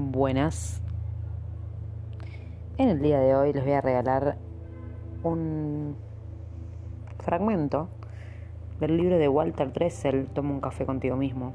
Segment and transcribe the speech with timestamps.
[0.00, 0.80] Buenas.
[2.76, 4.38] En el día de hoy les voy a regalar
[5.24, 5.96] un
[7.18, 7.88] fragmento
[8.78, 11.52] del libro de Walter Dressel, Toma un café contigo mismo.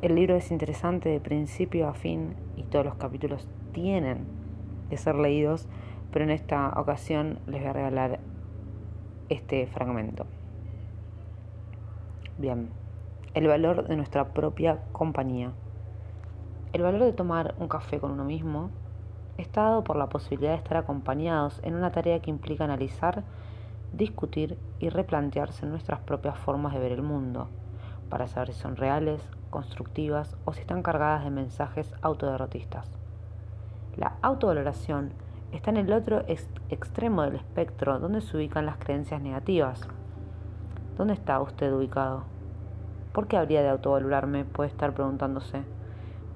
[0.00, 4.24] El libro es interesante de principio a fin y todos los capítulos tienen
[4.88, 5.68] que ser leídos,
[6.10, 8.20] pero en esta ocasión les voy a regalar
[9.28, 10.24] este fragmento.
[12.38, 12.70] Bien,
[13.34, 15.52] el valor de nuestra propia compañía.
[16.72, 18.70] El valor de tomar un café con uno mismo
[19.36, 23.24] está dado por la posibilidad de estar acompañados en una tarea que implica analizar,
[23.92, 27.48] discutir y replantearse nuestras propias formas de ver el mundo,
[28.10, 32.90] para saber si son reales, constructivas o si están cargadas de mensajes autoderrotistas.
[33.96, 35.12] La autovaloración
[35.52, 36.24] está en el otro
[36.68, 39.88] extremo del espectro donde se ubican las creencias negativas.
[40.96, 42.37] ¿Dónde está usted ubicado?
[43.12, 44.44] ¿Por qué habría de autovalorarme?
[44.44, 45.62] Puede estar preguntándose.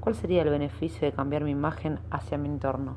[0.01, 2.97] ¿Cuál sería el beneficio de cambiar mi imagen hacia mi entorno?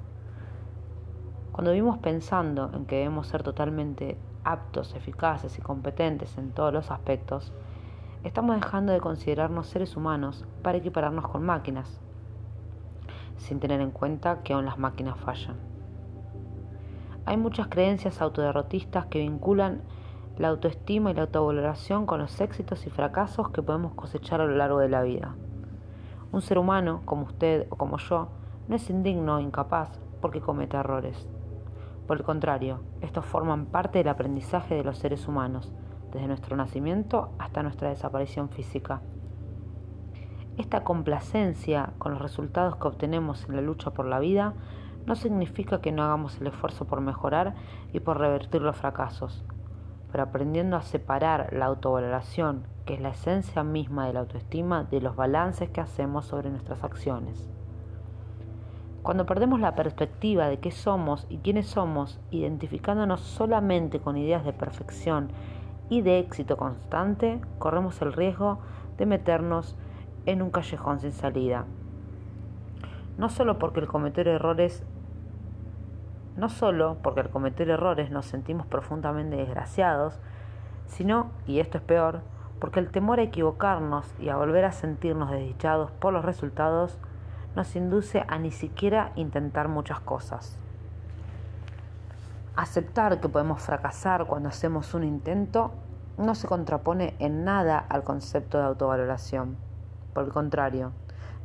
[1.51, 6.91] Cuando vivimos pensando en que debemos ser totalmente aptos, eficaces y competentes en todos los
[6.91, 7.53] aspectos,
[8.23, 11.99] estamos dejando de considerarnos seres humanos para equipararnos con máquinas,
[13.37, 15.57] sin tener en cuenta que aún las máquinas fallan.
[17.25, 19.81] Hay muchas creencias autoderrotistas que vinculan
[20.37, 24.55] la autoestima y la autovaloración con los éxitos y fracasos que podemos cosechar a lo
[24.55, 25.35] largo de la vida.
[26.31, 28.27] Un ser humano, como usted o como yo,
[28.67, 31.29] no es indigno o incapaz porque comete errores.
[32.05, 35.73] Por el contrario, estos forman parte del aprendizaje de los seres humanos,
[36.11, 39.01] desde nuestro nacimiento hasta nuestra desaparición física.
[40.57, 44.53] Esta complacencia con los resultados que obtenemos en la lucha por la vida
[45.05, 47.55] no significa que no hagamos el esfuerzo por mejorar
[47.93, 49.45] y por revertir los fracasos
[50.21, 55.15] aprendiendo a separar la autovaloración, que es la esencia misma de la autoestima, de los
[55.15, 57.49] balances que hacemos sobre nuestras acciones.
[59.01, 64.51] Cuando perdemos la perspectiva de qué somos y quiénes somos, identificándonos solamente con ideas de
[64.51, 65.29] perfección
[65.89, 68.59] y de éxito constante, corremos el riesgo
[68.97, 69.75] de meternos
[70.25, 71.65] en un callejón sin salida.
[73.17, 74.83] No solo porque el cometer errores
[76.37, 80.19] no solo porque al cometer errores nos sentimos profundamente desgraciados,
[80.87, 82.21] sino, y esto es peor,
[82.59, 86.97] porque el temor a equivocarnos y a volver a sentirnos desdichados por los resultados
[87.55, 90.59] nos induce a ni siquiera intentar muchas cosas.
[92.55, 95.71] Aceptar que podemos fracasar cuando hacemos un intento
[96.17, 99.57] no se contrapone en nada al concepto de autovaloración.
[100.13, 100.91] Por el contrario,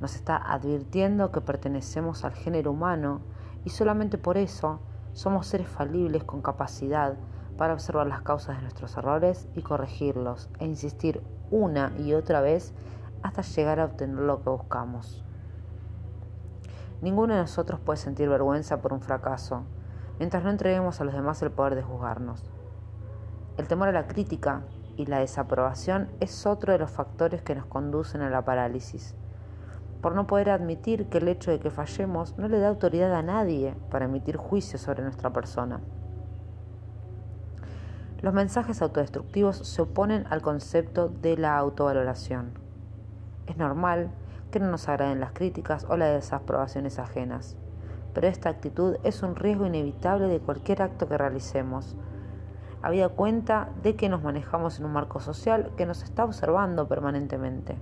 [0.01, 3.21] nos está advirtiendo que pertenecemos al género humano
[3.65, 4.81] y solamente por eso
[5.13, 7.17] somos seres falibles con capacidad
[7.57, 12.73] para observar las causas de nuestros errores y corregirlos e insistir una y otra vez
[13.23, 15.25] hasta llegar a obtener lo que buscamos.
[17.03, 19.65] Ninguno de nosotros puede sentir vergüenza por un fracaso,
[20.19, 22.51] mientras no entreguemos a los demás el poder de juzgarnos.
[23.57, 24.63] El temor a la crítica
[24.97, 29.15] y la desaprobación es otro de los factores que nos conducen a la parálisis
[30.01, 33.23] por no poder admitir que el hecho de que fallemos no le da autoridad a
[33.23, 35.81] nadie para emitir juicios sobre nuestra persona.
[38.21, 42.53] Los mensajes autodestructivos se oponen al concepto de la autovaloración.
[43.47, 44.11] Es normal
[44.51, 47.57] que no nos agraden las críticas o las desaprobaciones ajenas,
[48.13, 51.97] pero esta actitud es un riesgo inevitable de cualquier acto que realicemos,
[52.83, 57.77] habida cuenta de que nos manejamos en un marco social que nos está observando permanentemente.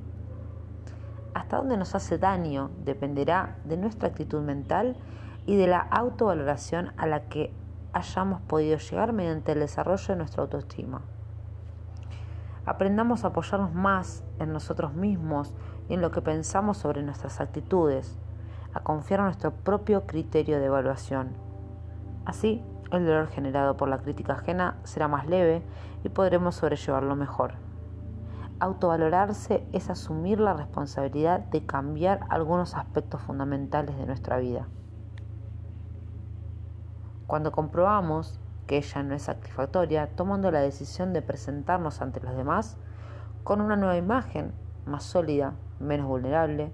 [1.49, 4.99] Hasta dónde nos hace daño dependerá de nuestra actitud mental
[5.47, 7.55] y de la autovaloración a la que
[7.95, 11.01] hayamos podido llegar mediante el desarrollo de nuestra autoestima.
[12.67, 15.55] Aprendamos a apoyarnos más en nosotros mismos
[15.89, 18.19] y en lo que pensamos sobre nuestras actitudes,
[18.75, 21.31] a confiar en nuestro propio criterio de evaluación.
[22.27, 25.63] Así, el dolor generado por la crítica ajena será más leve
[26.05, 27.68] y podremos sobrellevarlo mejor.
[28.61, 34.67] Autovalorarse es asumir la responsabilidad de cambiar algunos aspectos fundamentales de nuestra vida.
[37.29, 42.77] Cuando comprobamos que ella no es satisfactoria, tomando la decisión de presentarnos ante los demás
[43.45, 44.53] con una nueva imagen,
[44.87, 46.73] más sólida, menos vulnerable,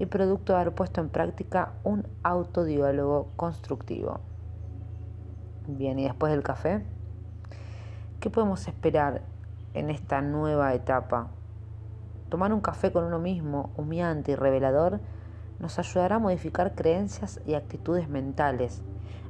[0.00, 4.18] y producto de haber puesto en práctica un autodiálogo constructivo.
[5.68, 6.84] Bien, ¿y después del café?
[8.18, 9.22] ¿Qué podemos esperar
[9.74, 11.28] en esta nueva etapa.
[12.30, 15.00] Tomar un café con uno mismo, humeante y revelador,
[15.58, 18.82] nos ayudará a modificar creencias y actitudes mentales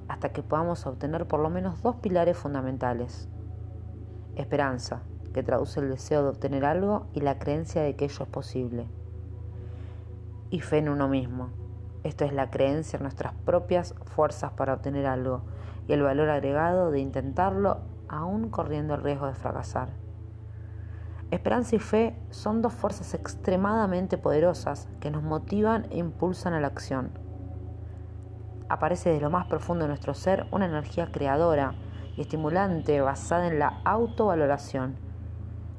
[0.09, 3.29] hasta que podamos obtener por lo menos dos pilares fundamentales.
[4.37, 5.03] Esperanza,
[5.33, 8.87] que traduce el deseo de obtener algo y la creencia de que ello es posible.
[10.51, 11.49] y fe en uno mismo.
[12.05, 15.43] Esto es la creencia en nuestras propias fuerzas para obtener algo
[15.89, 19.89] y el valor agregado de intentarlo aún corriendo el riesgo de fracasar.
[21.31, 26.69] Esperanza y fe son dos fuerzas extremadamente poderosas que nos motivan e impulsan a la
[26.69, 27.11] acción.
[28.69, 31.75] Aparece desde lo más profundo de nuestro ser una energía creadora
[32.17, 34.97] y estimulante basada en la autovaloración,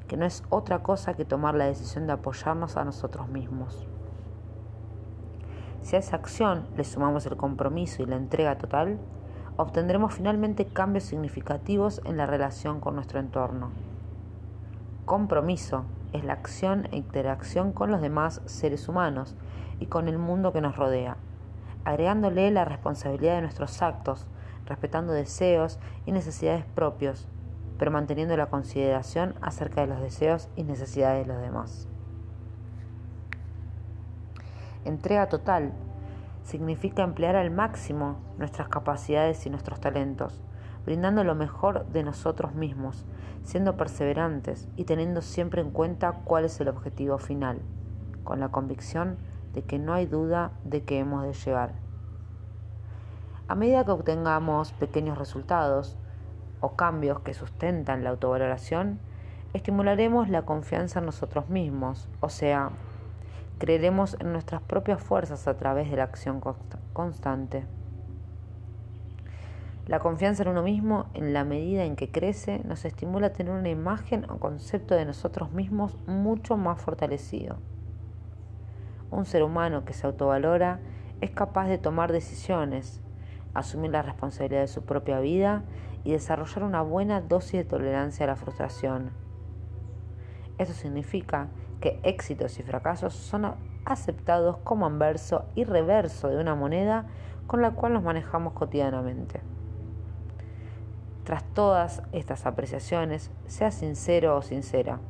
[0.08, 3.86] que no es otra cosa que tomar la decisión de apoyarnos a nosotros mismos.
[5.82, 8.98] Si a esa acción le sumamos el compromiso y la entrega total,
[9.56, 13.70] obtendremos finalmente cambios significativos en la relación con nuestro entorno.
[15.06, 19.36] Compromiso es la acción e interacción con los demás seres humanos
[19.78, 21.16] y con el mundo que nos rodea,
[21.84, 24.26] agregándole la responsabilidad de nuestros actos,
[24.66, 27.28] respetando deseos y necesidades propios,
[27.78, 31.86] pero manteniendo la consideración acerca de los deseos y necesidades de los demás.
[34.84, 35.72] Entrega total
[36.42, 40.42] significa emplear al máximo nuestras capacidades y nuestros talentos,
[40.86, 43.04] brindando lo mejor de nosotros mismos,
[43.44, 47.60] siendo perseverantes y teniendo siempre en cuenta cuál es el objetivo final,
[48.24, 49.18] con la convicción
[49.52, 51.72] de que no hay duda de que hemos de llegar.
[53.48, 55.98] A medida que obtengamos pequeños resultados
[56.60, 58.98] o cambios que sustentan la autovaloración,
[59.52, 62.70] estimularemos la confianza en nosotros mismos, o sea,
[63.58, 66.42] Creeremos en nuestras propias fuerzas a través de la acción
[66.92, 67.64] constante.
[69.86, 73.54] La confianza en uno mismo, en la medida en que crece, nos estimula a tener
[73.54, 77.58] una imagen o concepto de nosotros mismos mucho más fortalecido.
[79.12, 80.80] Un ser humano que se autovalora
[81.20, 83.00] es capaz de tomar decisiones,
[83.54, 85.62] asumir la responsabilidad de su propia vida
[86.02, 89.12] y desarrollar una buena dosis de tolerancia a la frustración.
[90.58, 91.46] Eso significa
[91.80, 93.54] que éxitos y fracasos son
[93.84, 97.06] aceptados como anverso y reverso de una moneda
[97.46, 99.42] con la cual nos manejamos cotidianamente.
[101.26, 105.00] Tras todas estas apreciaciones, sea sincero o sincera.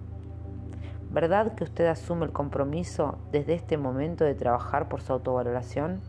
[1.11, 6.01] ¿Verdad que usted asume el compromiso desde este momento de trabajar por su autovaloración?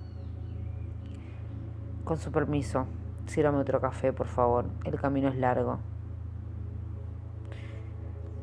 [2.06, 2.86] Con su permiso,
[3.26, 4.68] sírvame otro café, por favor.
[4.86, 5.80] El camino es largo.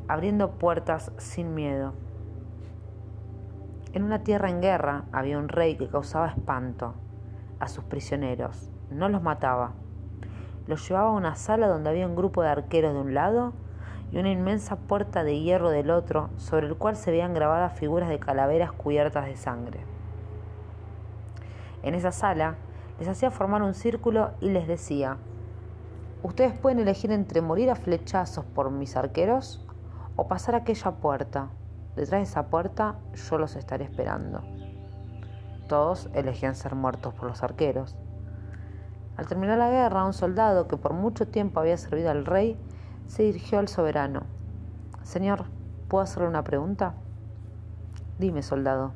[0.06, 1.94] Abriendo puertas sin miedo.
[3.94, 6.93] En una tierra en guerra había un rey que causaba espanto
[7.58, 8.70] a sus prisioneros.
[8.90, 9.72] No los mataba.
[10.66, 13.52] Los llevaba a una sala donde había un grupo de arqueros de un lado
[14.11, 18.08] y una inmensa puerta de hierro del otro, sobre el cual se veían grabadas figuras
[18.08, 19.81] de calaveras cubiertas de sangre.
[21.82, 22.55] En esa sala
[22.99, 25.19] les hacía formar un círculo y les decía,
[26.22, 29.67] ustedes pueden elegir entre morir a flechazos por mis arqueros
[30.17, 31.49] o pasar aquella puerta.
[31.96, 34.43] Detrás de esa puerta yo los estaré esperando.
[35.69, 37.96] Todos elegían ser muertos por los arqueros.
[39.16, 42.56] Al terminar la guerra, un soldado que por mucho tiempo había servido al rey
[43.06, 44.22] se dirigió al soberano.
[45.02, 45.44] Señor,
[45.88, 46.94] ¿puedo hacerle una pregunta?
[48.19, 48.93] Dime, soldado.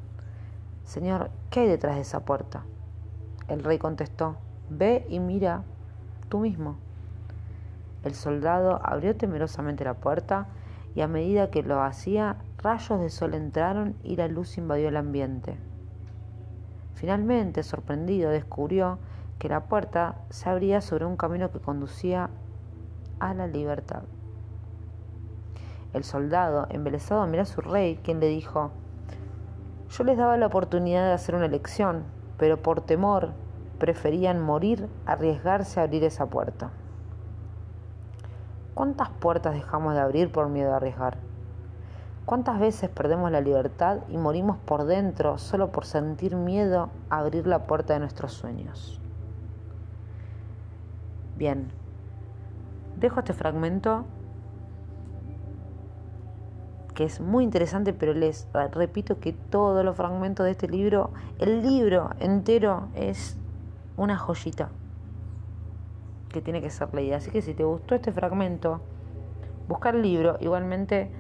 [0.85, 2.65] Señor, ¿qué hay detrás de esa puerta?
[3.47, 4.37] El rey contestó,
[4.71, 5.63] ve y mira
[6.29, 6.77] tú mismo.
[8.05, 10.47] El soldado abrió temerosamente la puerta
[10.95, 14.97] y a medida que lo hacía Rayos de sol entraron y la luz invadió el
[14.97, 15.57] ambiente.
[16.95, 18.99] Finalmente, sorprendido, descubrió
[19.39, 22.31] que la puerta se abría sobre un camino que conducía
[23.21, 24.03] a la libertad.
[25.93, 28.71] El soldado, embelesado, miró a su rey, quien le dijo,
[29.91, 32.05] yo les daba la oportunidad de hacer una elección,
[32.37, 33.31] pero por temor
[33.79, 36.71] preferían morir arriesgarse a abrir esa puerta.
[38.75, 41.17] ¿Cuántas puertas dejamos de abrir por miedo a arriesgar?
[42.27, 47.47] ¿Cuántas veces perdemos la libertad y morimos por dentro solo por sentir miedo a abrir
[47.47, 49.01] la puerta de nuestros sueños?
[51.39, 51.69] Bien,
[52.97, 54.05] dejo este fragmento
[56.95, 61.63] que es muy interesante, pero les repito que todos los fragmentos de este libro, el
[61.63, 63.39] libro entero es
[63.97, 64.71] una joyita
[66.29, 67.19] que tiene que ser leída.
[67.19, 68.81] Así que si te gustó este fragmento,
[69.69, 71.13] buscar el libro, igualmente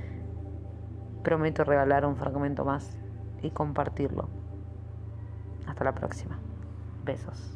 [1.22, 2.98] Prometo regalar un fragmento más
[3.42, 4.28] y compartirlo.
[5.66, 6.38] Hasta la próxima.
[7.04, 7.54] Besos.